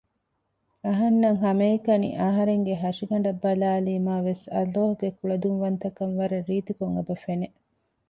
[0.85, 7.47] އަހަންނަށް ހަމައެކަނި އަހަރެންގެ ހަށިގަނޑަށް ބަލައިލީމާވެސް ﷲ ގެ ކުޅަދުންވަންތަކަން ވަރަށް ރީތިކޮށް އެބަ ފެނެ